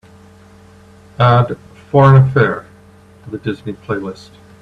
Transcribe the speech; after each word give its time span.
Add 1.19 1.59
Foreign 1.91 2.23
Affair 2.23 2.65
to 3.23 3.29
the 3.29 3.37
disney 3.37 3.73
playlist. 3.73 4.31